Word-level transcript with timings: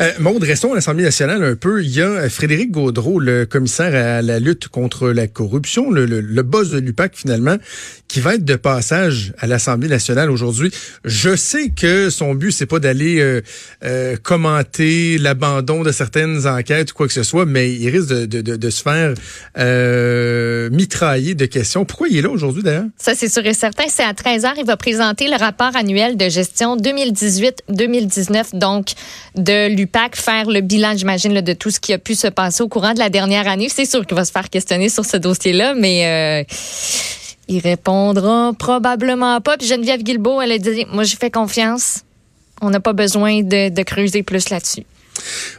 Euh, 0.00 0.12
Maud, 0.20 0.40
restons 0.44 0.72
à 0.72 0.74
l'Assemblée 0.76 1.02
nationale 1.02 1.42
un 1.42 1.56
peu. 1.56 1.82
Il 1.82 1.90
y 1.90 2.00
a 2.00 2.06
euh, 2.06 2.28
Frédéric 2.28 2.70
Gaudreau, 2.70 3.18
le 3.18 3.46
commissaire 3.46 3.96
à 3.96 4.22
la 4.22 4.38
lutte 4.38 4.68
contre 4.68 5.08
la 5.08 5.26
corruption, 5.26 5.90
le, 5.90 6.06
le, 6.06 6.42
boss 6.42 6.70
de 6.70 6.78
l'UPAC 6.78 7.16
finalement, 7.16 7.56
qui 8.06 8.20
va 8.20 8.36
être 8.36 8.44
de 8.44 8.54
passage 8.54 9.32
à 9.38 9.48
l'Assemblée 9.48 9.88
nationale 9.88 10.30
aujourd'hui. 10.30 10.70
Je 11.04 11.34
sais 11.34 11.70
que 11.70 12.10
son 12.10 12.34
but, 12.34 12.52
c'est 12.52 12.66
pas 12.66 12.78
d'aller 12.78 13.18
euh, 13.18 13.40
euh, 13.84 14.16
commenter 14.22 15.18
l'abandon 15.18 15.82
de 15.82 15.90
certaines 15.90 16.46
enquêtes 16.46 16.92
ou 16.92 16.94
quoi 16.94 17.08
que 17.08 17.12
ce 17.12 17.24
soit, 17.24 17.44
mais 17.44 17.72
il 17.72 17.88
risque 17.88 18.08
de, 18.08 18.26
de, 18.26 18.40
de, 18.40 18.54
de 18.54 18.70
se 18.70 18.82
faire 18.82 19.14
euh, 19.58 20.70
mitrailler 20.70 21.34
de 21.34 21.46
questions. 21.46 21.84
Pourquoi 21.84 22.06
il 22.08 22.18
est 22.18 22.22
là 22.22 22.30
aujourd'hui 22.30 22.62
d'ailleurs? 22.62 22.86
Ça, 22.98 23.14
c'est 23.16 23.28
sûr 23.28 23.44
et 23.44 23.52
certain. 23.52 23.84
C'est 23.88 24.04
à 24.04 24.12
13h. 24.12 24.52
Il 24.58 24.64
va 24.64 24.76
présenter 24.76 25.28
le 25.28 25.36
rapport 25.36 25.74
annuel 25.74 26.16
de 26.16 26.28
gestion 26.28 26.76
2018-2019, 26.76 28.56
donc 28.56 28.92
de 29.34 29.74
l'UPAC 29.74 29.87
faire 30.14 30.48
le 30.48 30.60
bilan, 30.60 30.96
j'imagine, 30.96 31.40
de 31.40 31.52
tout 31.52 31.70
ce 31.70 31.80
qui 31.80 31.92
a 31.92 31.98
pu 31.98 32.14
se 32.14 32.28
passer 32.28 32.62
au 32.62 32.68
courant 32.68 32.94
de 32.94 32.98
la 32.98 33.10
dernière 33.10 33.48
année. 33.48 33.68
C'est 33.68 33.84
sûr 33.84 34.06
qu'il 34.06 34.16
va 34.16 34.24
se 34.24 34.32
faire 34.32 34.50
questionner 34.50 34.88
sur 34.88 35.04
ce 35.04 35.16
dossier-là, 35.16 35.74
mais 35.74 36.44
euh, 36.48 36.54
il 37.48 37.60
répondra 37.60 38.52
probablement 38.58 39.40
pas. 39.40 39.56
Puis 39.56 39.66
Geneviève 39.66 40.02
Guilbeault, 40.02 40.40
elle 40.40 40.52
a 40.52 40.58
dit, 40.58 40.86
moi, 40.92 41.04
j'ai 41.04 41.16
fait 41.16 41.30
confiance. 41.30 42.00
On 42.60 42.70
n'a 42.70 42.80
pas 42.80 42.92
besoin 42.92 43.42
de, 43.42 43.68
de 43.68 43.82
creuser 43.82 44.22
plus 44.22 44.50
là-dessus. 44.50 44.84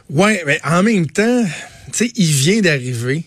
Ouais, 0.08 0.42
mais 0.46 0.60
en 0.64 0.82
même 0.82 1.06
temps, 1.06 1.44
tu 1.92 2.06
sais, 2.06 2.12
il 2.16 2.30
vient 2.30 2.60
d'arriver. 2.60 3.24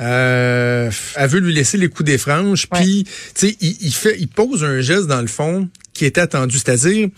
Euh, 0.00 0.90
elle 1.16 1.28
veut 1.28 1.40
lui 1.40 1.52
laisser 1.52 1.76
les 1.76 1.88
coups 1.88 2.06
des 2.06 2.16
franges, 2.16 2.66
puis 2.66 3.04
tu 3.04 3.10
sais, 3.34 3.56
il, 3.60 3.76
il 3.82 3.92
fait, 3.92 4.16
il 4.18 4.28
pose 4.28 4.64
un 4.64 4.80
geste 4.80 5.06
dans 5.06 5.20
le 5.20 5.26
fond 5.26 5.68
qui 6.02 6.06
était 6.06 6.20
attendu, 6.20 6.58
c'est-à-dire 6.58 7.10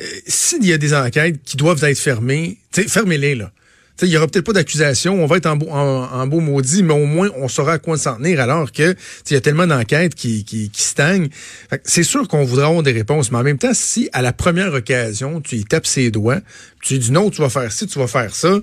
euh, 0.00 0.04
s'il 0.28 0.64
y 0.64 0.72
a 0.72 0.78
des 0.78 0.94
enquêtes 0.94 1.42
qui 1.44 1.56
doivent 1.56 1.82
être 1.82 1.98
fermées, 1.98 2.56
fermez-les 2.70 3.34
là. 3.34 3.50
Il 4.02 4.08
y 4.08 4.16
aura 4.16 4.26
peut-être 4.28 4.44
pas 4.46 4.52
d'accusation, 4.52 5.22
on 5.22 5.26
va 5.26 5.36
être 5.38 5.46
en 5.46 5.56
beau, 5.56 5.68
en, 5.70 6.08
en 6.12 6.26
beau 6.26 6.40
maudit, 6.40 6.82
mais 6.82 6.94
au 6.94 7.04
moins 7.06 7.28
on 7.36 7.48
saura 7.48 7.72
à 7.74 7.78
quoi 7.78 7.98
s'en 7.98 8.16
tenir 8.16 8.40
alors 8.40 8.70
que 8.70 8.94
il 9.28 9.34
y 9.34 9.36
a 9.36 9.40
tellement 9.40 9.66
d'enquêtes 9.66 10.14
qui, 10.14 10.44
qui, 10.44 10.70
qui 10.70 10.82
stagnent. 10.82 11.28
C'est 11.84 12.04
sûr 12.04 12.28
qu'on 12.28 12.44
voudra 12.44 12.66
avoir 12.66 12.82
des 12.82 12.92
réponses, 12.92 13.32
mais 13.32 13.38
en 13.38 13.42
même 13.42 13.58
temps, 13.58 13.72
si 13.74 14.08
à 14.12 14.22
la 14.22 14.32
première 14.32 14.72
occasion, 14.72 15.40
tu 15.40 15.56
y 15.56 15.64
tapes 15.64 15.86
ses 15.86 16.10
doigts, 16.10 16.40
tu 16.80 16.96
dis 16.98 17.10
non, 17.10 17.28
tu 17.30 17.42
vas 17.42 17.48
faire 17.48 17.72
ci, 17.72 17.86
tu 17.88 17.98
vas 17.98 18.06
faire 18.06 18.32
ça, 18.34 18.60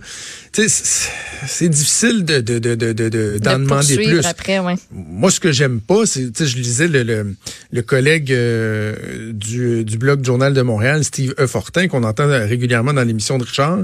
c'est- 0.54 1.70
difficile 1.70 2.24
de, 2.24 2.40
de, 2.40 2.60
de, 2.60 2.76
de, 2.76 2.94
de, 2.94 3.10
de- 3.10 3.38
d'en 3.40 3.60
de 3.60 3.64
demander 3.64 3.96
plus. 3.96 4.26
après, 4.26 4.60
ouais. 4.60 4.76
Moi, 4.92 5.32
ce 5.32 5.40
que 5.40 5.52
j'aime 5.52 5.82
pas, 5.82 6.06
c'est, 6.06 6.32
je 6.46 6.56
lisais 6.58 6.88
le, 6.88 7.04
le, 7.04 7.36
le 7.72 7.82
collègue 7.82 8.32
euh, 8.32 9.32
du, 9.34 9.84
du 9.84 9.98
blog 9.98 10.24
Journal 10.24 10.54
de 10.54 10.62
Montréal, 10.62 11.04
Steve 11.04 11.34
E. 11.40 11.48
Fortin, 11.48 11.88
qu'on 11.88 12.04
entend 12.04 12.28
régulièrement 12.28 12.94
dans 12.94 13.04
l'émission 13.04 13.38
de 13.38 13.44
Richard, 13.44 13.80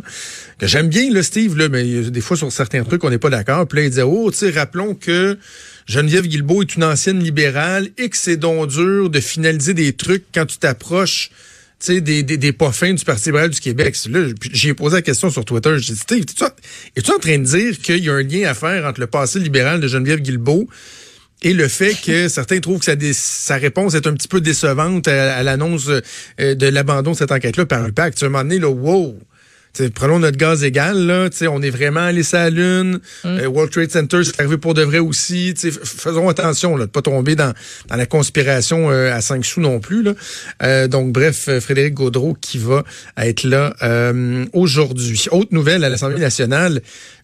que 0.59 0.67
j'aime 0.67 0.87
bien, 0.87 1.11
le 1.11 1.23
Steve, 1.23 1.40
mais 1.49 2.07
a 2.07 2.09
des 2.09 2.21
fois, 2.21 2.37
sur 2.37 2.51
certains 2.51 2.83
trucs, 2.83 3.03
on 3.03 3.09
n'est 3.09 3.17
pas 3.17 3.29
d'accord. 3.29 3.67
Puis 3.67 3.79
là, 3.79 3.85
il 3.85 3.89
disait, 3.89 4.01
oh, 4.01 4.31
tu 4.31 4.49
rappelons 4.49 4.95
que 4.95 5.37
Geneviève 5.87 6.27
Guilbeault 6.27 6.63
est 6.63 6.75
une 6.75 6.83
ancienne 6.83 7.23
libérale 7.23 7.89
et 7.97 8.09
que 8.09 8.17
c'est 8.17 8.37
donc 8.37 8.69
dur 8.69 9.09
de 9.09 9.19
finaliser 9.19 9.73
des 9.73 9.93
trucs 9.93 10.25
quand 10.33 10.45
tu 10.45 10.57
t'approches 10.57 11.31
des, 11.87 12.23
des, 12.23 12.53
pas 12.53 12.71
fins 12.71 12.93
du 12.93 13.03
Parti 13.03 13.29
libéral 13.29 13.49
du 13.49 13.59
Québec. 13.59 13.95
Là, 14.09 14.27
j'ai 14.51 14.73
posé 14.73 14.97
la 14.97 15.01
question 15.01 15.29
sur 15.29 15.45
Twitter. 15.45 15.77
J'ai 15.79 15.93
dit, 15.93 15.99
Steve, 15.99 16.25
es-tu 16.95 17.11
en- 17.11 17.19
train 17.19 17.37
de 17.39 17.43
dire 17.43 17.79
qu'il 17.79 18.03
y 18.03 18.09
a 18.09 18.13
un 18.13 18.23
lien 18.23 18.49
à 18.49 18.53
faire 18.53 18.85
entre 18.85 18.99
le 18.99 19.07
passé 19.07 19.39
libéral 19.39 19.79
de 19.79 19.87
Geneviève 19.87 20.19
Guilbeault 20.19 20.67
et 21.41 21.53
le 21.53 21.67
fait 21.67 21.95
que 21.95 22.27
certains 22.29 22.59
trouvent 22.59 22.79
que 22.79 23.13
sa, 23.13 23.57
réponse 23.57 23.95
est 23.95 24.07
un 24.07 24.13
petit 24.13 24.27
peu 24.27 24.41
décevante 24.41 25.07
à, 25.07 25.41
l'annonce 25.43 25.89
euh, 25.89 26.55
de 26.55 26.67
l'abandon 26.67 27.11
de 27.11 27.17
cette 27.17 27.31
enquête-là 27.31 27.65
par 27.65 27.85
le 27.85 27.91
PAC. 27.91 28.15
Tu 28.15 28.19
sais, 28.19 28.25
à 28.25 28.27
un 28.27 28.31
moment 28.31 28.43
donné, 28.43 28.59
là, 28.59 28.69
wow! 28.69 29.17
Tu 29.73 29.83
sais, 29.85 29.89
prenons 29.89 30.19
notre 30.19 30.37
gaz 30.37 30.63
égal, 30.65 31.05
là. 31.05 31.29
tu 31.29 31.37
sais, 31.37 31.47
On 31.47 31.61
est 31.61 31.69
vraiment 31.69 32.01
allé 32.01 32.23
sur 32.23 32.37
la 32.37 32.49
Lune. 32.49 32.99
Euh, 33.25 33.45
World 33.47 33.71
Trade 33.71 33.89
Center, 33.89 34.21
c'est 34.23 34.37
arrivé 34.39 34.57
pour 34.57 34.73
de 34.73 34.81
vrai 34.81 34.99
aussi. 34.99 35.53
tu 35.53 35.71
sais, 35.71 35.79
f- 35.79 35.85
Faisons 35.85 36.27
attention 36.27 36.75
là, 36.75 36.85
de 36.87 36.91
pas 36.91 37.01
tomber 37.01 37.35
dans, 37.35 37.53
dans 37.87 37.95
la 37.95 38.05
conspiration 38.05 38.91
euh, 38.91 39.13
à 39.13 39.21
cinq 39.21 39.45
sous 39.45 39.61
non 39.61 39.79
plus. 39.79 40.03
Là. 40.03 40.13
Euh, 40.63 40.87
donc, 40.89 41.13
bref, 41.13 41.45
euh, 41.47 41.61
Frédéric 41.61 41.93
Gaudreau 41.93 42.35
qui 42.39 42.57
va 42.57 42.83
être 43.17 43.43
là 43.45 43.73
euh, 43.81 44.45
aujourd'hui. 44.51 45.25
Autre 45.31 45.53
nouvelle 45.53 45.83
à 45.85 45.89
l'Assemblée 45.89 46.19
nationale, 46.19 46.81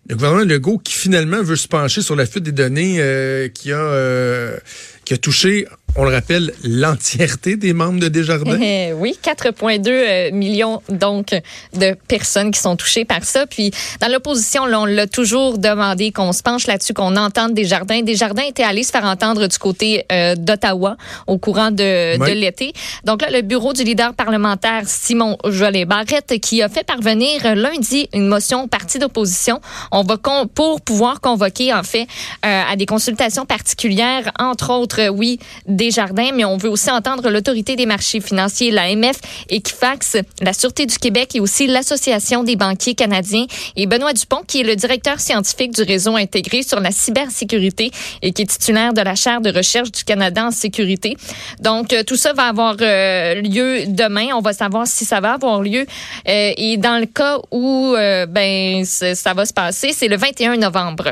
le 0.10 0.16
gouvernement 0.16 0.46
Legault 0.46 0.78
qui 0.78 0.94
finalement 0.94 1.44
veut 1.44 1.58
se 1.58 1.68
pencher 1.68 2.02
sur 2.02 2.16
la 2.16 2.26
fuite 2.26 2.44
des 2.46 2.54
données 2.54 2.96
euh, 3.00 3.50
qui 3.50 3.74
a 3.74 3.78
euh, 3.82 4.58
qui 5.04 5.14
a 5.14 5.18
touché, 5.18 5.68
on 6.00 6.04
le 6.06 6.14
rappelle, 6.14 6.54
l'entièreté 6.64 7.56
des 7.56 7.74
membres 7.74 8.00
de 8.00 8.08
Desjardins. 8.08 8.60
Eh 8.62 8.94
oui, 8.94 9.18
4,2 9.24 9.88
euh, 9.90 10.32
millions 10.32 10.82
donc 10.90 11.30
de 11.74 11.96
personnes 12.08 12.52
qui 12.52 12.60
sont 12.60 12.76
touchées 12.76 13.04
par 13.04 13.24
ça. 13.24 13.48
Puis 13.48 13.72
dans 14.00 14.08
l'opposition, 14.08 14.64
on 14.64 14.86
l'a 14.86 15.08
toujours 15.08 15.58
demandé 15.58 16.12
qu'on 16.12 16.34
se 16.34 16.44
penche 16.44 16.68
là-dessus, 16.68 16.94
qu'on 16.94 17.16
entende 17.16 17.56
Desjardins. 17.56 18.02
Desjardins 18.04 18.44
était 18.44 18.62
allé 18.64 18.84
se 18.84 18.92
faire 18.92 19.06
entendre 19.06 19.48
du 19.48 19.58
côté 19.58 20.06
euh, 20.12 20.36
d'Ottawa 20.36 20.98
au 21.26 21.40
courant 21.40 21.72
de, 21.72 22.18
Oui. 22.20 22.30
de 22.30 22.36
l'été. 22.36 22.74
Donc 23.04 23.24
là, 23.24 23.30
le 23.32 23.42
bureau 23.42 23.74
du 23.74 23.84
leader 23.84 24.14
parlementaire 24.14 24.84
Simon 24.86 25.38
Jolet 25.46 25.86
Barrette 25.86 26.40
qui 26.42 26.62
a 26.62 26.70
fait 26.70 26.86
parvenir 26.86 27.44
euh, 27.46 27.56
lundi 27.56 28.08
une 28.14 28.28
motion 28.28 28.64
au 28.66 28.68
parti 28.68 29.00
d'opposition. 29.00 29.60
On 29.92 30.04
va 30.04 30.18
con- 30.18 30.48
pour 30.48 30.80
pouvoir 30.82 31.22
convoquer 31.22 31.74
en 31.74 31.82
fait 31.84 32.04
euh, 32.46 32.62
à 32.72 32.76
des 32.76 32.86
consultations 32.86 33.46
particulières, 33.48 34.32
entre 34.40 34.72
autres, 34.72 35.10
oui, 35.10 35.40
Desjardins, 35.88 36.32
mais 36.34 36.44
on 36.44 36.58
veut 36.58 36.70
aussi 36.70 36.92
entendre 36.92 37.30
l'autorité 37.30 37.76
des 37.76 37.86
marchés 37.86 38.20
financiers, 38.20 38.72
l'AMF, 38.72 39.20
Equifax, 39.50 40.18
la 40.42 40.54
Sûreté 40.54 40.86
du 40.86 40.98
Québec 40.98 41.36
et 41.36 41.40
aussi 41.40 41.66
l'Association 41.66 42.44
des 42.44 42.56
banquiers 42.56 42.94
canadiens 42.94 43.46
et 43.76 43.88
Benoît 43.88 44.14
Dupont, 44.14 44.42
qui 44.46 44.62
est 44.62 44.64
le 44.64 44.76
directeur 44.76 45.20
scientifique 45.20 45.72
du 45.72 45.84
réseau 45.84 46.16
intégré 46.16 46.62
sur 46.62 46.80
la 46.80 46.92
cybersécurité 46.92 47.92
et 48.22 48.34
qui 48.34 48.42
est 48.42 48.46
titulaire 48.46 48.94
de 48.94 49.02
la 49.02 49.16
chaire 49.16 49.40
de 49.40 49.50
recherche 49.52 49.92
du 49.92 50.04
Canada 50.04 50.46
en 50.48 50.52
sécurité. 50.52 51.16
Donc, 51.60 51.94
euh, 51.94 52.04
tout 52.04 52.18
ça 52.18 52.34
va 52.34 52.44
avoir 52.44 52.76
euh, 52.82 53.36
lieu 53.36 53.86
demain. 53.88 54.28
On 54.36 54.42
va 54.42 54.54
savoir 54.54 54.88
si 54.88 55.06
ça 55.06 55.20
va 55.22 55.34
avoir 55.34 55.62
lieu. 55.62 55.86
Euh, 56.28 56.52
et 56.58 56.78
dans 56.78 57.00
le 57.00 57.06
cas 57.06 57.40
où 57.52 57.96
ben 58.30 58.84
ça 58.86 59.34
va 59.34 59.46
se 59.46 59.54
passer, 59.54 59.94
c'est 59.94 60.08
le 60.08 60.18
21 60.18 60.58
novembre 60.58 61.12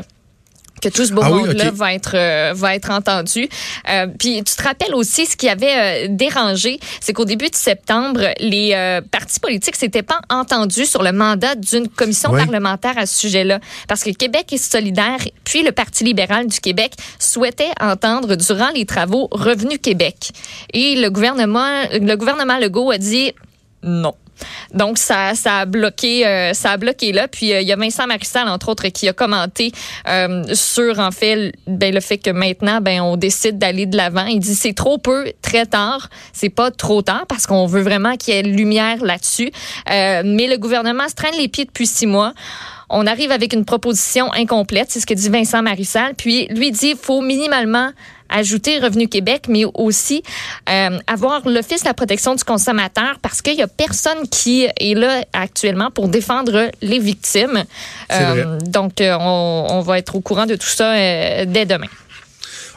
que 0.82 0.88
tout 0.88 1.04
ce 1.06 1.12
beau 1.12 1.22
Ah 1.24 1.30
oui, 1.32 1.40
monde-là 1.40 1.68
ok. 1.68 1.74
va 1.74 1.94
être 1.94 2.14
euh, 2.14 2.52
va 2.54 2.74
être 2.74 2.90
entendu. 2.90 3.48
Euh, 3.88 4.06
puis 4.18 4.42
tu 4.44 4.54
te 4.56 4.62
rappelles 4.62 4.94
aussi 4.94 5.26
ce 5.26 5.36
qui 5.36 5.48
avait 5.48 6.06
euh, 6.06 6.06
dérangé, 6.10 6.78
c'est 7.00 7.12
qu'au 7.12 7.24
début 7.24 7.48
de 7.48 7.54
septembre, 7.54 8.20
les 8.40 9.00
partis 9.10 9.40
politiques 9.40 9.76
s'étaient 9.76 10.02
pas 10.02 10.20
entendus 10.30 10.86
sur 10.86 11.02
le 11.02 11.12
mandat 11.12 11.54
d'une 11.54 11.88
commission 11.88 12.30
Oui. 12.32 12.40
parlementaire 12.42 12.96
à 12.98 13.06
ce 13.06 13.18
sujet-là, 13.20 13.60
parce 13.88 14.02
que 14.02 14.10
Québec 14.10 14.52
est 14.52 14.58
solidaire, 14.58 15.18
puis 15.44 15.62
le 15.62 15.72
Parti 15.72 16.04
libéral 16.04 16.46
du 16.46 16.60
Québec 16.60 16.92
souhaitait 17.18 17.70
entendre 17.80 18.34
durant 18.36 18.70
les 18.74 18.84
travaux 18.86 19.28
Revenu 19.30 19.78
Québec, 19.78 20.30
et 20.72 20.96
le 20.96 21.08
gouvernement 21.10 21.84
le 21.92 22.14
gouvernement 22.16 22.58
Legault 22.58 22.90
a 22.90 22.98
dit 22.98 23.32
non. 23.82 24.14
Donc 24.74 24.98
ça, 24.98 25.34
ça 25.34 25.58
a 25.60 25.64
bloqué, 25.66 26.26
euh, 26.26 26.52
ça 26.52 26.72
a 26.72 26.76
là. 26.76 27.28
Puis 27.28 27.52
euh, 27.52 27.60
il 27.60 27.68
y 27.68 27.72
a 27.72 27.76
Vincent 27.76 28.06
Marissal 28.06 28.48
entre 28.48 28.68
autres 28.68 28.88
qui 28.88 29.08
a 29.08 29.12
commenté 29.12 29.72
euh, 30.08 30.44
sur 30.54 30.98
en 30.98 31.10
fait 31.10 31.52
ben, 31.66 31.94
le 31.94 32.00
fait 32.00 32.18
que 32.18 32.30
maintenant 32.30 32.80
ben 32.80 33.00
on 33.00 33.16
décide 33.16 33.58
d'aller 33.58 33.86
de 33.86 33.96
l'avant. 33.96 34.26
Il 34.26 34.40
dit 34.40 34.54
c'est 34.54 34.74
trop 34.74 34.98
peu, 34.98 35.32
très 35.42 35.66
tard. 35.66 36.08
C'est 36.32 36.50
pas 36.50 36.70
trop 36.70 37.02
tard 37.02 37.26
parce 37.28 37.46
qu'on 37.46 37.66
veut 37.66 37.82
vraiment 37.82 38.16
qu'il 38.16 38.34
y 38.34 38.38
ait 38.38 38.42
lumière 38.42 39.02
là-dessus. 39.02 39.50
Mais 39.88 40.46
le 40.46 40.56
gouvernement 40.56 41.08
se 41.08 41.14
traîne 41.14 41.34
les 41.38 41.48
pieds 41.48 41.64
depuis 41.64 41.86
six 41.86 42.06
mois. 42.06 42.32
On 42.88 43.06
arrive 43.06 43.32
avec 43.32 43.52
une 43.52 43.64
proposition 43.64 44.32
incomplète, 44.32 44.90
c'est 44.90 45.00
ce 45.00 45.06
que 45.06 45.14
dit 45.14 45.28
Vincent 45.28 45.62
Marissal. 45.62 46.14
Puis 46.14 46.46
lui 46.48 46.70
dit 46.70 46.94
faut 47.00 47.20
minimalement 47.20 47.90
ajouter 48.28 48.78
Revenu 48.78 49.08
Québec, 49.08 49.44
mais 49.48 49.64
aussi 49.74 50.22
euh, 50.68 50.98
avoir 51.06 51.48
l'Office 51.48 51.82
de 51.82 51.88
la 51.88 51.94
protection 51.94 52.34
du 52.34 52.44
consommateur 52.44 53.18
parce 53.22 53.42
qu'il 53.42 53.54
y 53.54 53.62
a 53.62 53.68
personne 53.68 54.28
qui 54.28 54.64
est 54.64 54.94
là 54.94 55.24
actuellement 55.32 55.90
pour 55.90 56.08
défendre 56.08 56.70
les 56.82 56.98
victimes. 56.98 57.64
Vrai. 58.10 58.44
donc, 58.66 59.00
euh, 59.00 59.16
on, 59.18 59.66
on 59.70 59.80
va 59.80 59.98
être 59.98 60.14
au 60.14 60.20
courant 60.20 60.46
de 60.46 60.56
tout 60.56 60.66
ça 60.66 60.94
euh, 60.94 61.44
dès 61.46 61.66
demain. 61.66 61.88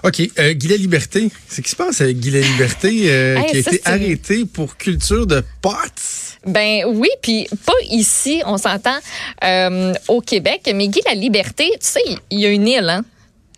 OK. 0.04 0.22
Euh, 0.40 0.54
Guy 0.54 0.68
Liberté. 0.78 1.30
C'est 1.48 1.62
qui 1.62 1.69
se 1.69 1.75
passe 1.75 2.02
avec 2.02 2.19
Guy 2.19 2.31
Liberté 2.31 3.04
euh, 3.06 3.38
Hey, 3.40 3.52
qui 3.52 3.57
a 3.57 3.63
ça, 3.63 3.72
été 3.72 3.90
arrêté 3.90 4.45
pour 4.45 4.78
culture 4.78 5.28
de 5.28 5.44
potes? 5.62 6.38
Ben 6.45 6.86
oui, 6.88 7.10
puis 7.22 7.48
pas 7.66 7.74
ici, 7.90 8.42
on 8.45 8.57
s'entend 8.57 8.98
euh, 9.44 9.94
au 10.07 10.22
Québec, 10.22 10.62
mais 10.74 10.88
Guy 10.88 11.02
la 11.06 11.13
Liberté, 11.13 11.69
tu 11.72 11.78
sais, 11.81 12.00
il 12.30 12.40
y 12.40 12.45
a 12.45 12.50
une 12.50 12.68
île, 12.68 12.90
hein, 12.90 13.04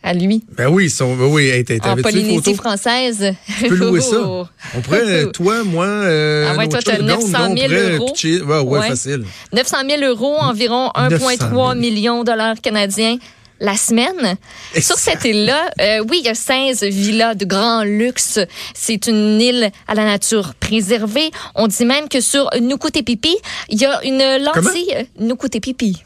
à 0.03 0.13
lui, 0.13 0.43
Ben 0.57 0.67
oui, 0.67 0.89
son, 0.89 1.15
ben 1.15 1.25
oui, 1.25 1.47
hey, 1.49 1.63
en 1.83 1.95
Polynésie 1.95 2.55
française. 2.55 3.33
Tu 3.59 3.67
peux 3.69 3.75
louer 3.75 4.01
ça. 4.01 4.17
Oh. 4.23 4.45
On 4.75 4.81
pourrait, 4.81 5.01
euh, 5.05 5.25
toi, 5.27 5.63
moi, 5.63 5.85
euh, 5.85 6.47
Ah 6.51 6.57
ouais, 6.57 6.67
toi, 6.67 6.79
blonde, 6.85 7.07
900 7.07 7.27
000 7.27 7.43
on 7.43 7.55
pourrait 7.55 7.91
euros. 7.97 8.05
pitcher- 8.13 8.41
Ouais, 8.41 8.59
ouais, 8.59 8.79
Ouais. 8.79 8.87
facile. 8.89 9.23
900 9.53 9.77
000 9.87 10.01
euros, 10.03 10.37
environ 10.39 10.89
1,3 10.95 11.09
900 11.09 11.49
000. 11.49 11.75
millions 11.75 12.21
de 12.21 12.25
dollars 12.31 12.55
canadiens 12.61 13.17
la 13.59 13.75
semaine. 13.77 14.37
Et 14.73 14.81
Sur 14.81 14.97
cette 14.97 15.23
île-là, 15.23 15.69
euh, 15.79 16.03
oui, 16.09 16.21
il 16.21 16.25
y 16.25 16.29
a 16.29 16.33
16 16.33 16.81
villas 16.83 17.35
de 17.35 17.45
grand 17.45 17.83
luxe. 17.83 18.39
C'est 18.73 19.05
une 19.05 19.39
île 19.39 19.69
à 19.87 19.93
la 19.93 20.05
nature 20.05 20.55
préservée. 20.59 21.29
On 21.53 21.67
dit 21.67 21.85
même 21.85 22.09
que 22.09 22.21
sur 22.21 22.49
Nukutepipi, 22.59 23.35
il 23.69 23.79
y 23.79 23.85
a 23.85 24.03
une 24.03 24.43
lentille. 24.43 25.07
Nukutepipi. 25.19 26.01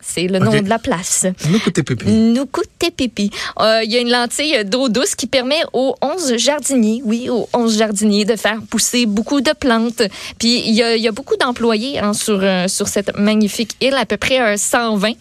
C'est 0.00 0.26
le 0.28 0.38
nom 0.38 0.52
de 0.62 0.68
la 0.68 0.78
place. 0.78 1.26
Nous, 1.50 1.58
côté 1.58 1.82
pépi. 1.82 2.06
Nukutepipi. 2.06 3.30
Euh, 3.60 3.80
Il 3.84 3.92
y 3.92 3.96
a 3.96 4.00
une 4.00 4.10
lentille 4.10 4.64
d'eau 4.64 4.88
douce 4.88 5.14
qui 5.14 5.26
permet 5.26 5.60
aux 5.72 5.94
11 6.00 6.36
jardiniers, 6.36 7.02
oui, 7.04 7.28
aux 7.28 7.48
11 7.52 7.76
jardiniers 7.78 8.24
de 8.24 8.36
faire 8.36 8.58
pousser 8.70 9.06
beaucoup 9.06 9.40
de 9.40 9.52
plantes. 9.52 10.02
Puis 10.38 10.62
il 10.66 10.74
y 10.74 10.82
a, 10.82 10.96
il 10.96 11.02
y 11.02 11.08
a 11.08 11.12
beaucoup 11.12 11.36
d'employés 11.36 11.98
hein, 11.98 12.12
sur, 12.14 12.38
euh, 12.42 12.68
sur 12.68 12.88
cette 12.88 13.16
magnifique 13.18 13.72
île, 13.80 13.94
à 13.94 14.06
peu 14.06 14.16
près 14.16 14.40
euh, 14.40 14.56
120. 14.56 15.12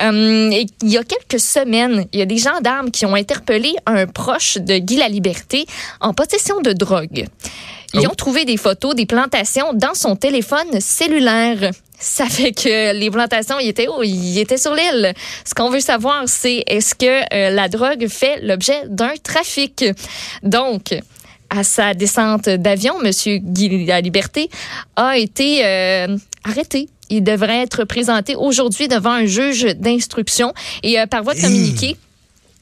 Euh, 0.00 0.50
et 0.50 0.66
il 0.82 0.88
y 0.88 0.98
a 0.98 1.04
quelques 1.04 1.40
semaines, 1.40 2.04
il 2.12 2.18
y 2.18 2.22
a 2.22 2.26
des 2.26 2.38
gendarmes 2.38 2.90
qui 2.90 3.06
ont 3.06 3.14
interpellé 3.14 3.74
un 3.86 4.06
proche 4.06 4.58
de 4.58 4.78
Guy 4.78 4.96
la 4.96 5.08
Liberté 5.08 5.64
en 6.00 6.12
possession 6.12 6.60
de 6.60 6.72
drogue. 6.72 7.26
Ils 7.94 8.00
Oh. 8.06 8.10
ont 8.10 8.14
trouvé 8.14 8.44
des 8.44 8.58
photos 8.58 8.94
des 8.94 9.06
plantations 9.06 9.72
dans 9.72 9.94
son 9.94 10.14
téléphone 10.14 10.78
cellulaire. 10.80 11.70
Ça 12.00 12.26
fait 12.26 12.52
que 12.52 12.92
les 12.92 13.10
plantations, 13.10 13.58
ils 13.58 13.68
étaient 13.68 13.88
où? 13.88 14.02
Ils 14.02 14.38
étaient 14.38 14.56
sur 14.56 14.74
l'île. 14.74 15.12
Ce 15.44 15.52
qu'on 15.54 15.70
veut 15.70 15.80
savoir, 15.80 16.24
c'est 16.26 16.62
est-ce 16.66 16.94
que 16.94 17.34
euh, 17.34 17.50
la 17.50 17.68
drogue 17.68 18.06
fait 18.08 18.40
l'objet 18.42 18.82
d'un 18.88 19.14
trafic? 19.22 19.84
Donc, 20.44 20.94
à 21.50 21.64
sa 21.64 21.94
descente 21.94 22.48
d'avion, 22.48 22.94
M. 23.02 23.10
Guy 23.40 23.86
La 23.86 24.00
Liberté 24.00 24.48
a 24.96 25.18
été 25.18 25.64
euh, 25.64 26.16
arrêté. 26.44 26.88
Il 27.10 27.24
devrait 27.24 27.62
être 27.62 27.84
présenté 27.84 28.36
aujourd'hui 28.36 28.86
devant 28.86 29.12
un 29.12 29.26
juge 29.26 29.64
d'instruction 29.64 30.52
et 30.82 31.00
euh, 31.00 31.06
par 31.06 31.22
voie 31.22 31.34
de 31.34 31.40
communiqué. 31.40 31.96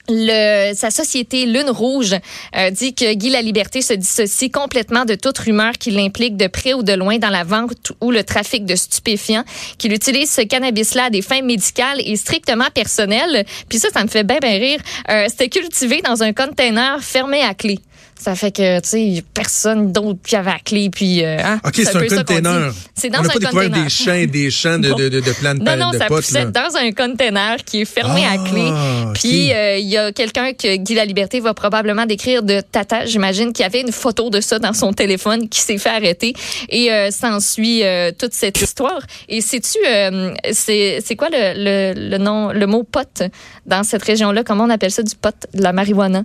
Le, 0.08 0.72
sa 0.74 0.90
société 0.90 1.46
Lune 1.46 1.68
Rouge 1.68 2.14
euh, 2.56 2.70
dit 2.70 2.94
que 2.94 3.12
Guy 3.14 3.30
La 3.30 3.42
Liberté 3.42 3.82
se 3.82 3.92
dissocie 3.92 4.50
complètement 4.50 5.04
de 5.04 5.16
toute 5.16 5.36
rumeur 5.38 5.72
qui 5.72 5.90
l'implique 5.90 6.36
de 6.36 6.46
près 6.46 6.74
ou 6.74 6.82
de 6.82 6.92
loin 6.92 7.18
dans 7.18 7.30
la 7.30 7.42
vente 7.42 7.92
ou 8.00 8.10
le 8.12 8.22
trafic 8.22 8.64
de 8.64 8.76
stupéfiants, 8.76 9.44
qu'il 9.78 9.92
utilise 9.92 10.30
ce 10.30 10.42
cannabis-là 10.42 11.04
à 11.04 11.10
des 11.10 11.22
fins 11.22 11.42
médicales 11.42 12.00
et 12.04 12.16
strictement 12.16 12.68
personnelles. 12.72 13.44
Puis 13.68 13.78
ça, 13.78 13.88
ça 13.90 14.04
me 14.04 14.08
fait 14.08 14.24
bien, 14.24 14.38
bien 14.40 14.58
rire. 14.58 14.80
Euh, 15.10 15.26
C'était 15.28 15.48
cultivé 15.48 16.02
dans 16.02 16.22
un 16.22 16.32
container 16.32 17.02
fermé 17.02 17.42
à 17.42 17.54
clé. 17.54 17.78
Ça 18.18 18.34
fait 18.34 18.50
que, 18.50 18.80
tu 18.80 18.88
sais, 18.88 19.24
personne 19.34 19.92
d'autre 19.92 20.18
qui 20.26 20.36
avait 20.36 20.50
la 20.50 20.58
clé. 20.58 20.88
Puis, 20.90 21.22
euh, 21.24 21.36
hein, 21.38 21.60
OK, 21.64 21.74
c'est 21.76 21.94
un 21.94 22.00
un 22.00 22.08
container. 22.08 22.72
C'est 22.94 23.10
dans 23.10 23.20
On 23.20 23.24
un 23.24 23.28
pas 23.28 23.38
découvert 23.38 23.64
container. 23.64 23.84
des 23.84 23.90
champs 23.90 24.14
et 24.14 24.26
des 24.26 24.50
champs 24.50 24.78
de, 24.78 24.88
de, 24.94 25.08
de, 25.10 25.20
de 25.20 25.62
Non, 25.62 25.76
non, 25.76 25.90
de 25.90 25.98
ça 25.98 26.06
poussait 26.06 26.46
dans 26.46 26.76
un 26.76 26.92
container 26.92 27.56
qui 27.64 27.82
est 27.82 27.84
fermé 27.84 28.24
à 28.24 28.32
Ah, 28.32 28.48
clé. 28.48 28.62
ok. 29.10 29.12
Puis 29.14 29.52
euh, 29.52 29.76
il 29.76 29.86
y 29.86 29.96
a 29.98 30.12
quelqu'un 30.12 30.54
que 30.54 30.76
Guy 30.76 30.94
La 30.94 31.04
Liberté 31.04 31.40
va 31.40 31.52
probablement 31.54 32.06
décrire 32.06 32.42
de 32.42 32.60
Tata, 32.62 33.04
j'imagine, 33.04 33.52
qui 33.52 33.62
avait 33.62 33.82
une 33.82 33.92
photo 33.92 34.30
de 34.30 34.40
ça 34.40 34.58
dans 34.58 34.72
son 34.72 34.92
téléphone, 34.94 35.48
qui 35.48 35.60
s'est 35.60 35.78
fait 35.78 35.90
arrêter. 35.90 36.32
Et 36.70 36.90
euh, 36.90 37.10
s'ensuit 37.10 37.84
euh, 37.84 38.12
toute 38.18 38.32
cette 38.32 38.60
histoire. 38.60 39.00
Et 39.28 39.40
sais-tu, 39.42 39.78
euh, 39.86 40.32
c'est 40.52 41.00
c'est 41.04 41.16
quoi 41.16 41.28
le, 41.30 41.92
le, 41.94 42.10
le 42.10 42.18
nom, 42.18 42.50
le 42.50 42.66
mot 42.66 42.82
pot 42.82 43.22
dans 43.66 43.84
cette 43.84 44.02
région-là? 44.02 44.42
Comment 44.42 44.64
on 44.64 44.70
appelle 44.70 44.90
ça 44.90 45.02
du 45.02 45.14
pot, 45.14 45.34
de 45.54 45.62
la 45.62 45.72
marijuana? 45.72 46.22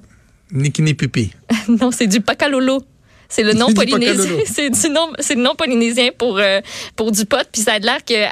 Nikini 0.53 0.93
pipi. 0.93 1.31
Non, 1.68 1.92
c'est 1.92 2.08
du 2.08 2.22
pacalolo. 2.22 2.81
C'est 3.31 3.44
le 3.44 3.54
nom 3.54 3.72
polynésien. 3.74 4.31
C'est 4.45 4.69
du 4.69 4.89
nom, 4.89 5.07
c'est 5.19 5.36
le 5.36 5.42
nom 5.42 5.56
polynésien 5.56 6.10
pour 6.18 6.38
euh, 6.38 6.60
pour 6.98 7.12
du 7.12 7.25
pot. 7.25 7.48
Puis 7.51 7.62
ça 7.62 7.74
a 7.74 7.80
l'air 7.80 8.04
qu'à 8.06 8.28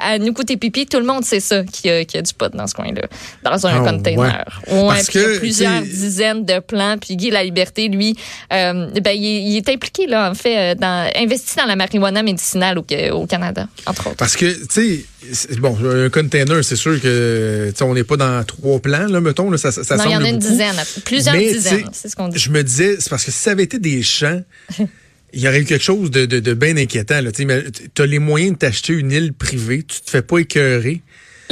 Pipi, 0.60 0.84
tout 0.86 0.98
le 0.98 1.06
monde 1.06 1.24
sait 1.24 1.40
ça 1.40 1.64
qu'il 1.64 1.90
y, 1.90 1.94
a- 1.94 2.04
qu'il 2.04 2.16
y 2.16 2.18
a 2.18 2.22
du 2.22 2.34
pot 2.34 2.54
dans 2.54 2.66
ce 2.66 2.74
coin-là, 2.74 3.08
dans 3.42 3.66
un 3.66 3.82
Ah, 3.84 3.90
container. 3.90 4.60
Ouais. 4.70 4.78
Parce 4.88 5.06
puis 5.08 5.18
il 5.18 5.22
y 5.22 5.24
que, 5.24 5.36
a 5.36 5.38
plusieurs 5.38 5.80
dizaines 5.82 6.44
de 6.44 6.58
plants. 6.60 6.96
Puis 7.00 7.16
Guy 7.16 7.30
La 7.30 7.42
Liberté, 7.42 7.88
lui, 7.88 8.14
euh, 8.52 8.88
ben 9.00 9.12
il, 9.12 9.24
est- 9.26 9.42
il 9.42 9.56
est 9.56 9.68
impliqué 9.70 10.06
là 10.06 10.30
en 10.30 10.34
fait, 10.34 10.72
euh, 10.72 10.74
dans 10.74 11.10
investi 11.16 11.56
dans 11.56 11.66
la 11.66 11.76
marijuana 11.76 12.22
médicinale 12.22 12.78
au, 12.78 12.84
au 13.14 13.26
Canada, 13.26 13.66
entre 13.86 14.08
autres. 14.08 14.16
Parce 14.16 14.36
que, 14.36 14.46
tu 14.66 15.06
sais, 15.22 15.56
bon, 15.58 15.76
un 15.84 16.10
container, 16.10 16.62
c'est 16.64 16.76
sûr 16.76 17.00
que, 17.00 17.72
on 17.80 17.94
n'est 17.94 18.04
pas 18.04 18.16
dans 18.16 18.44
trois 18.44 18.78
plans, 18.80 19.06
là, 19.06 19.20
mettons, 19.20 19.50
là, 19.50 19.56
ça, 19.58 19.72
ça 19.72 19.96
non, 19.96 20.04
il 20.06 20.12
y 20.12 20.16
en 20.16 20.24
a 20.24 20.28
une 20.28 20.38
beaucoup. 20.38 20.50
dizaine, 20.50 20.76
plusieurs 21.04 21.34
Mais, 21.34 21.52
dizaines. 21.52 21.88
C'est 21.92 22.08
ce 22.08 22.16
qu'on 22.16 22.28
dit. 22.28 22.38
Je 22.38 22.50
me 22.50 22.62
disais, 22.62 22.96
c'est 22.98 23.08
parce 23.10 23.24
que 23.24 23.30
si 23.30 23.38
ça 23.38 23.52
avait 23.52 23.64
été 23.64 23.78
des 23.78 24.02
champs, 24.02 24.40
il 25.32 25.40
y 25.40 25.48
aurait 25.48 25.60
eu 25.60 25.64
quelque 25.64 25.82
chose 25.84 26.10
de, 26.10 26.26
de, 26.26 26.40
de 26.40 26.54
bien 26.54 26.76
inquiétant. 26.76 27.20
Tu 27.94 28.02
as 28.02 28.06
les 28.06 28.18
moyens 28.18 28.52
de 28.52 28.58
t'acheter 28.58 28.92
une 28.94 29.12
île 29.12 29.32
privée, 29.32 29.82
tu 29.82 30.00
te 30.00 30.10
fais 30.10 30.22
pas 30.22 30.38
écœurer. 30.38 31.00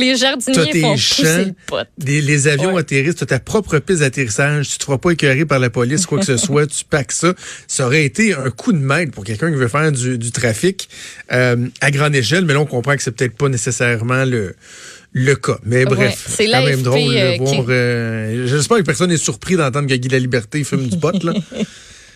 Les 0.01 0.15
jardiniers 0.17 0.71
tes 0.71 0.81
font 0.81 0.93
pousser 0.93 1.23
champs, 1.25 1.39
le 1.47 1.53
pot. 1.67 1.77
des- 1.99 2.21
les 2.21 2.47
avions 2.47 2.75
Ouais. 2.75 2.83
atterrissent, 2.83 3.17
tu 3.17 3.25
as 3.25 3.27
ta 3.27 3.41
propre 3.41 3.81
piste 3.81 3.99
d'atterrissage, 3.99 4.69
tu 4.69 4.79
te 4.79 4.85
feras 4.85 4.99
pas 4.99 5.11
écœurer 5.11 5.45
par 5.45 5.59
la 5.59 5.71
police, 5.71 6.07
quoi 6.07 6.21
que 6.21 6.25
ce 6.25 6.37
soit, 6.37 6.69
tu 6.69 6.85
packs 6.85 7.11
ça. 7.11 7.35
Ça 7.67 7.85
aurait 7.87 8.05
été 8.05 8.33
un 8.33 8.49
coup 8.51 8.73
de 8.73 8.79
maître 8.79 9.11
pour 9.11 9.25
quelqu'un 9.25 9.51
qui 9.51 9.57
veut 9.57 9.67
faire 9.67 9.91
du, 9.91 10.17
du 10.17 10.31
trafic 10.31 10.89
euh, 11.33 11.67
à 11.81 11.91
grande 11.91 12.15
échelle, 12.15 12.45
mais 12.45 12.53
là, 12.55 12.61
on 12.61 12.67
comprend 12.67 12.95
que 12.95 13.03
c'est 13.03 13.11
peut-être 13.11 13.37
pas 13.37 13.49
nécessairement 13.49 14.25
le 14.25 14.55
le 15.15 15.35
cas. 15.35 15.59
Mais 15.65 15.85
bref, 15.85 16.23
c'est 16.29 16.45
c'est 16.45 16.51
quand 16.53 16.65
même 16.65 16.83
drôle 16.83 17.01
de 17.13 17.17
euh, 17.19 17.33
qui- 17.33 17.39
voir... 17.39 17.65
euh, 17.71 18.47
J'espère 18.47 18.77
que 18.77 18.83
personne 18.83 19.11
n'est 19.11 19.17
surpris 19.17 19.57
d'entendre 19.57 19.89
que 19.89 19.95
Guy 19.95 20.09
La 20.11 20.19
Liberté 20.21 20.63
fume 20.63 20.87
du 20.87 20.97
pot, 20.97 21.21
là. 21.25 21.33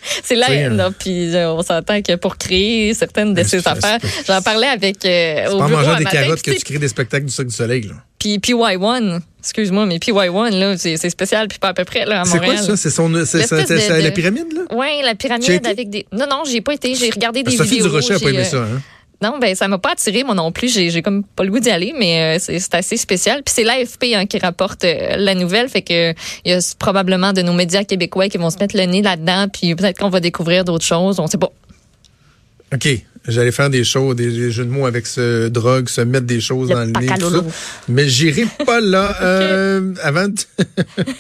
C'est 0.25 0.35
là, 0.35 0.47
sais, 0.49 0.69
là, 0.69 0.91
puis 0.97 1.35
euh, 1.35 1.53
on 1.53 1.63
s'entend 1.63 2.03
que 2.03 2.17
pour 2.17 2.37
créer 2.37 2.93
certaines 2.95 3.31
de 3.35 3.41
Mais 3.41 3.45
ces 3.45 3.61
c'est- 3.61 3.69
affaires, 3.69 3.99
c'est- 4.03 4.27
j'en 4.27 4.43
parlais 4.43 4.67
avec 4.69 5.05
euh, 5.05 5.45
C'est 5.47 5.49
au 5.49 5.59
pas 5.59 5.65
en 5.65 5.69
bureau 5.69 5.81
mangeant 5.81 5.93
un 5.93 5.99
des 5.99 6.05
matin, 6.05 6.23
carottes 6.23 6.43
que 6.43 6.51
tu 6.51 6.65
crées 6.65 6.79
des 6.79 6.89
spectacles 6.89 7.27
du 7.27 7.33
Cirque 7.33 7.49
du 7.49 7.55
Soleil, 7.55 7.83
là. 7.83 7.95
Puis 8.19 8.39
PY1, 8.39 9.21
excuse-moi, 9.41 9.87
mais 9.87 9.99
PY1, 9.99 10.51
là, 10.59 10.77
c'est 10.79 10.97
c'est 10.97 11.11
spécial, 11.11 11.49
puis 11.49 11.59
pas 11.59 11.69
à 11.69 11.75
peu 11.75 11.85
près, 11.85 12.05
là, 12.05 12.21
à 12.21 12.25
C'est 12.25 12.35
Montréal. 12.35 12.57
quoi 12.57 12.65
ça? 12.67 12.77
C'est 12.77 12.91
son, 12.91 13.13
c'est- 13.25 13.47
c'est- 13.47 13.67
c'est 13.67 13.89
la 14.01 14.11
de- 14.11 14.15
pyramide, 14.15 14.53
là? 14.55 14.61
Oui, 14.71 14.87
la 15.05 15.15
pyramide 15.15 15.67
avec 15.67 15.91
des. 15.91 16.07
Non, 16.13 16.27
non, 16.31 16.43
j'ai 16.49 16.61
pas 16.61 16.75
été. 16.75 16.95
J'ai 16.95 17.11
regardé 17.11 17.43
des 17.43 17.57
Sophie 17.57 17.71
vidéos. 17.71 17.87
Durocher 17.89 18.15
a 18.15 18.19
pas 18.21 18.29
aimé 18.31 18.39
euh, 18.41 18.45
ça, 18.45 18.59
hein? 18.59 18.81
Non, 19.23 19.39
ben 19.39 19.55
ça 19.55 19.69
m'a 19.69 19.79
pas 19.79 19.93
attiré 19.93 20.25
moi 20.25 20.35
non 20.35 20.51
plus. 20.51 20.69
J'ai 20.69 21.01
comme 21.01 21.23
pas 21.23 21.45
le 21.45 21.51
goût 21.51 21.61
d'y 21.61 21.71
aller, 21.71 21.95
mais 21.97 22.37
euh, 22.37 22.39
c'est 22.41 22.75
assez 22.75 22.97
spécial. 22.97 23.43
Puis 23.45 23.55
c'est 23.55 23.63
l'AFP 23.63 24.15
hein, 24.15 24.27
qui 24.27 24.39
rapporte 24.39 24.85
euh, 24.85 25.17
la 25.17 25.37
nouvelle, 25.37 25.69
fait 25.69 25.83
que 25.83 26.13
il 26.45 26.51
y 26.51 26.53
a 26.53 26.59
probablement 26.79 27.33
de 27.33 27.43
nos 27.43 27.53
médias 27.53 27.85
québécois 27.85 28.29
qui 28.29 28.39
vont 28.39 28.51
se 28.51 28.59
mettre 28.59 28.77
le 28.77 28.85
nez 28.85 29.01
là-dedans, 29.01 29.47
puis 29.49 29.77
peut-être 29.77 29.99
qu'on 29.99 30.09
va 30.09 30.19
découvrir 30.19 30.65
d'autres 30.65 30.85
choses. 30.85 31.21
On 31.21 31.29
sait 31.29 31.39
pas. 31.39 31.53
OK. 32.73 32.89
J'allais 33.29 33.53
faire 33.53 33.71
des 33.71 33.85
choses, 33.85 34.17
des, 34.17 34.51
jeux 34.51 34.65
de 34.65 34.71
mots 34.71 34.87
avec 34.87 35.07
ce 35.07 35.49
drogue, 35.49 35.89
se 35.89 36.01
mettre 36.01 36.27
des 36.27 36.41
choses 36.41 36.69
Le 36.69 36.75
dans 36.75 36.81
le 36.81 36.91
nez. 36.91 37.07
tout 37.21 37.31
ça. 37.31 37.45
Mais 37.89 38.09
j'irai 38.09 38.47
pas 38.67 38.81
là. 38.81 39.17
Euh, 39.23 39.95
avant 40.03 40.29
de, 40.29 40.35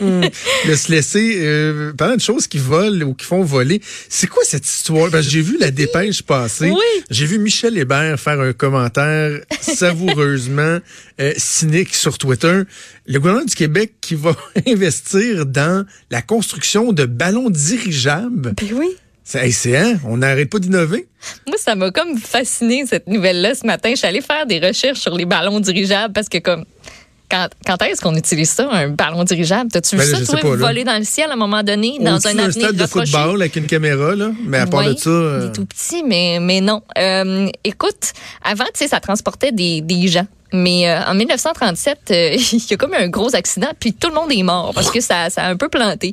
de 0.69 0.75
se 0.75 0.91
laisser, 0.91 1.37
euh, 1.39 1.93
parlant 1.93 2.17
de 2.17 2.21
choses 2.21 2.47
qui 2.47 2.59
volent 2.59 3.07
ou 3.07 3.15
qui 3.15 3.25
font 3.25 3.43
voler, 3.43 3.81
c'est 4.09 4.27
quoi 4.27 4.43
cette 4.45 4.67
histoire? 4.67 5.11
Parce 5.11 5.27
que 5.27 5.33
j'ai 5.33 5.41
vu 5.41 5.57
la 5.59 5.71
dépêche 5.71 6.23
passer. 6.23 6.71
Oui. 6.71 7.05
J'ai 7.11 7.27
vu 7.27 7.39
Michel 7.39 7.79
Hébert 7.79 8.19
faire 8.19 8.41
un 8.41 8.53
commentaire 8.53 9.41
savoureusement 9.61 10.79
euh, 11.21 11.33
cynique 11.37 11.95
sur 11.95 12.19
Twitter. 12.19 12.63
Le 13.07 13.19
gouvernement 13.19 13.47
du 13.47 13.55
Québec 13.55 13.95
qui 14.01 14.15
va 14.15 14.35
investir 14.67 15.47
dans 15.47 15.87
la 16.11 16.23
construction 16.23 16.93
de 16.93 17.05
ballons 17.05 17.51
dirigeables. 17.51 18.55
Ben 18.57 18.69
oui. 18.75 18.97
C'est 19.41 19.77
hein? 19.77 19.95
On 20.07 20.19
n'arrête 20.19 20.51
pas 20.51 20.59
d'innover. 20.59 21.07
Moi, 21.47 21.57
ça 21.59 21.75
m'a 21.75 21.91
comme 21.91 22.19
fasciné 22.19 22.85
cette 22.87 23.07
nouvelle-là 23.07 23.55
ce 23.55 23.67
matin. 23.67 23.91
Je 23.93 23.97
suis 23.97 24.07
allée 24.07 24.21
faire 24.21 24.47
des 24.47 24.59
recherches 24.59 24.99
sur 25.01 25.15
les 25.17 25.25
ballons 25.25 25.61
dirigeables 25.61 26.12
parce 26.12 26.29
que 26.29 26.39
comme 26.39 26.65
quand, 27.31 27.49
quand 27.67 27.81
est-ce 27.83 28.03
qu'on 28.03 28.15
utilise 28.15 28.51
ça, 28.51 28.69
un 28.71 28.89
ballon 28.91 29.25
dirigeable? 29.25 29.71
T'as-tu 29.73 29.97
Ben 29.97 30.05
vu 30.05 30.12
là, 30.12 30.19
ça, 30.19 30.27
toi, 30.27 30.41
pas, 30.41 30.57
voler 30.57 30.85
dans 30.85 30.99
le 30.99 31.05
ciel 31.05 31.31
à 31.31 31.33
un 31.33 31.37
moment 31.37 31.62
donné, 31.62 31.97
dans 31.99 32.27
un 32.27 32.39
avenir 32.39 32.53
stade 32.53 32.77
de 32.77 32.83
rapproché? 32.83 33.11
football 33.11 33.41
avec 33.41 33.57
une 33.57 33.67
caméra, 33.67 34.15
là. 34.15 34.33
Mais 34.45 34.59
à 34.59 34.67
part 34.67 34.85
Oui, 34.85 34.95
de 34.95 34.99
ça. 34.99 35.09
euh, 35.09 35.49
est 35.49 35.53
tout 35.53 35.65
petit, 35.65 36.03
mais, 36.07 36.39
mais 36.43 36.61
non. 36.61 36.83
Euh, 36.99 37.49
écoute, 37.65 38.12
avant, 38.45 38.65
tu 38.67 38.81
sais, 38.81 38.89
ça 38.89 39.01
transportait 39.01 39.51
des, 39.53 39.81
des 39.81 40.09
gens. 40.09 40.27
Mais 40.53 40.89
euh, 40.89 41.01
en 41.05 41.15
1937, 41.15 41.99
euh, 42.11 42.37
il 42.53 42.71
y 42.71 42.75
a 42.75 42.77
comme 42.77 42.95
un 42.95 43.09
gros 43.09 43.35
accident, 43.35 43.71
puis 43.79 43.93
tout 43.93 44.09
le 44.09 44.15
monde 44.15 44.33
est 44.33 44.43
mort 44.43 44.73
parce 44.75 44.91
que 44.91 45.01
ça, 45.01 45.31
ça 45.31 45.45
a 45.45 45.51
un 45.51 45.57
peu 45.57 45.69
planté. 45.69 46.13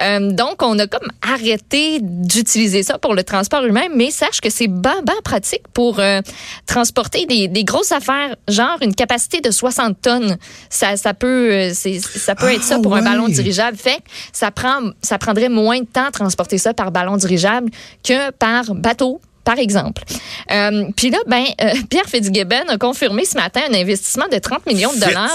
Euh, 0.00 0.32
donc, 0.32 0.62
on 0.62 0.78
a 0.78 0.86
comme 0.86 1.08
arrêté 1.22 1.98
d'utiliser 2.00 2.82
ça 2.82 2.98
pour 2.98 3.14
le 3.14 3.24
transport 3.24 3.64
humain, 3.64 3.86
mais 3.94 4.10
sache 4.10 4.40
que 4.40 4.50
c'est 4.50 4.68
ben, 4.68 4.94
ben 5.04 5.14
pratique 5.24 5.62
pour 5.72 5.98
euh, 5.98 6.20
transporter 6.66 7.26
des, 7.26 7.48
des 7.48 7.64
grosses 7.64 7.92
affaires, 7.92 8.36
genre 8.48 8.78
une 8.82 8.94
capacité 8.94 9.40
de 9.40 9.50
60 9.50 10.00
tonnes. 10.00 10.36
Ça, 10.70 10.96
ça 10.96 11.14
peut, 11.14 11.50
euh, 11.52 11.72
ça 11.72 12.34
peut 12.34 12.52
être 12.52 12.62
ça 12.62 12.76
Ah, 12.78 12.82
pour 12.82 12.94
un 12.94 13.00
ouais. 13.02 13.08
ballon 13.08 13.28
dirigeable. 13.28 13.76
Fait 13.76 13.96
que 13.96 14.10
ça 14.32 14.50
prend, 14.50 14.90
ça 15.02 15.18
prendrait 15.18 15.48
moins 15.48 15.80
de 15.80 15.86
temps 15.86 16.06
à 16.06 16.10
transporter 16.10 16.58
ça 16.58 16.74
par 16.74 16.90
ballon 16.90 17.16
dirigeable 17.16 17.70
que 18.04 18.30
par 18.32 18.74
bateau. 18.74 19.20
Par 19.44 19.58
exemple. 19.58 20.02
Euh, 20.50 20.84
Puis 20.96 21.10
là, 21.10 21.18
ben, 21.26 21.44
euh, 21.60 21.72
Pierre 21.90 22.06
Fitzgibbon 22.06 22.68
a 22.68 22.78
confirmé 22.78 23.24
ce 23.24 23.36
matin 23.36 23.60
un 23.68 23.74
investissement 23.74 24.28
de 24.30 24.38
30 24.38 24.66
millions 24.66 24.92
de 24.92 25.00
dollars. 25.00 25.30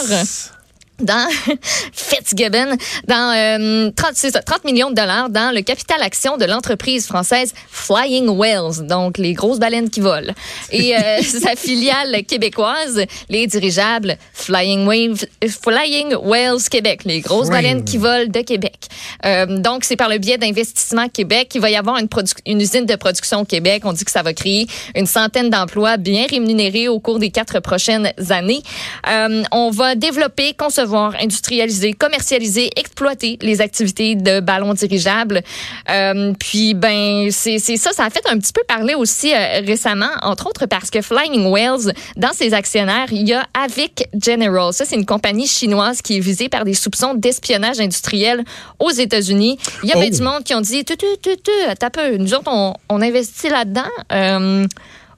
Dans 0.99 1.27
Fitzgibbon, 1.93 2.75
dans 3.07 3.35
euh, 3.35 3.91
30, 3.95 4.11
c'est 4.15 4.31
ça, 4.31 4.41
30 4.41 4.63
millions 4.65 4.89
de 4.89 4.95
dollars 4.95 5.29
dans 5.29 5.53
le 5.53 5.61
capital 5.61 6.01
action 6.01 6.37
de 6.37 6.45
l'entreprise 6.45 7.05
française 7.07 7.53
Flying 7.69 8.29
Whales, 8.29 8.87
donc 8.87 9.17
les 9.17 9.33
grosses 9.33 9.59
baleines 9.59 9.89
qui 9.89 9.99
volent. 9.99 10.33
Et 10.71 10.95
euh, 10.95 11.21
sa 11.21 11.55
filiale 11.55 12.23
québécoise, 12.25 13.01
les 13.29 13.47
dirigeables 13.47 14.17
Flying 14.33 14.85
Wave, 14.87 15.25
Flying 15.61 16.15
Whales 16.15 16.61
Québec, 16.69 17.01
les 17.05 17.21
grosses 17.21 17.47
Flying. 17.47 17.63
baleines 17.63 17.85
qui 17.85 17.97
volent 17.97 18.31
de 18.31 18.41
Québec. 18.41 18.77
Euh, 19.25 19.45
donc 19.59 19.83
c'est 19.83 19.95
par 19.95 20.09
le 20.09 20.17
biais 20.17 20.37
d'Investissement 20.37 21.09
Québec 21.09 21.49
qu'il 21.49 21.61
va 21.61 21.69
y 21.69 21.75
avoir 21.75 21.97
une, 21.97 22.07
une 22.45 22.61
usine 22.61 22.85
de 22.85 22.95
production 22.95 23.41
au 23.41 23.45
Québec. 23.45 23.83
On 23.85 23.93
dit 23.93 24.03
que 24.03 24.11
ça 24.11 24.23
va 24.23 24.33
créer 24.33 24.67
une 24.95 25.05
centaine 25.05 25.49
d'emplois 25.49 25.97
bien 25.97 26.25
rémunérés 26.29 26.87
au 26.87 26.99
cours 26.99 27.19
des 27.19 27.29
quatre 27.29 27.59
prochaines 27.59 28.11
années. 28.29 28.61
Euh, 29.09 29.43
on 29.51 29.69
va 29.69 29.95
développer, 29.95 30.53
concevoir, 30.53 30.86
industrialiser, 30.95 31.93
commercialiser, 31.93 32.69
exploiter 32.75 33.37
les 33.41 33.61
activités 33.61 34.15
de 34.15 34.39
ballons 34.39 34.73
dirigeables. 34.73 35.41
Euh, 35.89 36.33
puis, 36.39 36.73
ben, 36.73 37.29
c'est 37.31 37.59
ça. 37.59 37.91
Ça 37.93 38.05
a 38.05 38.09
fait 38.09 38.25
un 38.29 38.37
petit 38.37 38.53
peu 38.53 38.61
parler 38.67 38.95
aussi 38.95 39.33
euh, 39.33 39.61
récemment, 39.65 40.09
entre 40.21 40.47
autres 40.47 40.65
parce 40.65 40.89
que 40.89 41.01
Flying 41.01 41.45
Whales, 41.47 41.93
dans 42.15 42.33
ses 42.33 42.53
actionnaires, 42.53 43.07
il 43.11 43.27
y 43.27 43.33
a 43.33 43.45
Avic 43.53 44.05
General. 44.23 44.73
Ça, 44.73 44.85
c'est 44.85 44.95
une 44.95 45.05
compagnie 45.05 45.47
chinoise 45.47 46.01
qui 46.01 46.17
est 46.17 46.21
visée 46.21 46.49
par 46.49 46.63
des 46.65 46.73
soupçons 46.73 47.13
d'espionnage 47.13 47.79
industriel 47.79 48.43
aux 48.79 48.91
États-Unis. 48.91 49.57
Il 49.83 49.89
y 49.89 49.93
a 49.93 49.97
Oh. 49.97 50.09
du 50.09 50.21
monde 50.21 50.43
qui 50.43 50.53
ont 50.53 50.61
dit, 50.61 50.85
tu, 50.85 50.95
tu, 50.95 51.05
tu, 51.21 51.31
tu, 51.43 51.51
un 51.81 51.89
peu. 51.89 52.17
Nous 52.17 52.33
autres, 52.33 52.49
on, 52.51 52.73
on 52.89 53.01
investit 53.01 53.49
là-dedans. 53.49 53.89
Euh, 54.11 54.65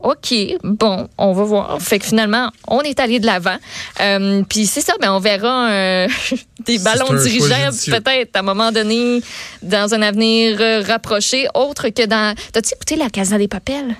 OK, 0.02 0.34
bon, 0.64 1.10
on 1.18 1.34
va 1.34 1.44
voir. 1.44 1.82
Fait 1.82 2.00
que 2.00 2.06
finalement, 2.06 2.52
on 2.68 2.82
est 2.82 3.00
allé 3.02 3.20
de 3.20 3.26
l'avant. 3.26 3.58
Euh, 4.00 4.44
Puis 4.48 4.66
c'est 4.66 4.80
ça, 4.82 4.94
ben 5.02 5.12
on 5.12 5.20
verra 5.20 5.70
euh, 5.72 6.08
des 6.66 6.80
ballons 6.80 7.14
dirigeables 7.22 7.76
peut-être 7.86 8.36
à 8.36 8.40
un 8.40 8.44
moment 8.44 8.72
donné 8.72 9.22
dans 9.62 9.94
un 9.94 10.02
avenir 10.02 10.58
euh, 10.62 10.82
rapproché, 10.88 11.48
autre 11.54 11.90
que 11.90 12.06
dans. 12.06 12.34
T'as-tu 12.54 12.74
écouté 12.76 12.96
la 12.96 13.10
Casa 13.10 13.38
des 13.38 13.50
Papels? 13.50 13.96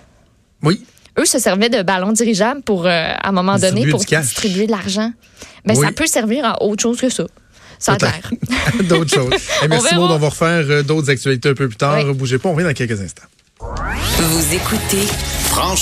Oui. 0.64 0.82
Eux 1.18 1.26
se 1.26 1.38
servaient 1.38 1.70
de 1.70 1.82
ballons 1.82 2.14
dirigeables 2.14 2.62
pour, 2.62 2.86
euh, 2.86 2.90
à 2.90 3.28
un 3.28 3.32
moment 3.34 3.58
donné, 3.58 3.84
Distribuer 3.84 3.92
pour 3.92 4.00
du 4.00 4.06
cash. 4.06 4.26
distribuer 4.26 4.68
de 4.68 4.72
l'argent. 4.72 5.12
Ben, 5.66 5.76
Oui. 5.76 5.86
ça 5.86 5.92
peut 5.92 6.08
servir 6.08 6.46
à 6.46 6.64
autre 6.64 6.82
chose 6.82 7.02
que 7.02 7.10
ça. 7.10 7.26
Ça 7.78 7.94
a 7.94 7.98
Peut-être. 7.98 8.32
l'air. 8.32 8.84
d'autres 8.88 9.14
choses. 9.14 9.34
Merci. 9.70 9.96
Maud, 9.96 10.12
on 10.12 10.18
va 10.18 10.30
refaire 10.30 10.84
d'autres 10.86 11.10
actualités 11.10 11.50
un 11.50 11.54
peu 11.56 11.68
plus 11.68 11.78
tard. 11.78 12.06
Oui. 12.06 12.14
Bougez 12.14 12.38
pas, 12.38 12.48
on 12.48 12.54
revient 12.54 12.66
dans 12.68 12.74
quelques 12.74 13.02
instants. 13.02 13.24
Vous 13.60 14.54
écoutez 14.56 15.06
Franchement. 15.50 15.76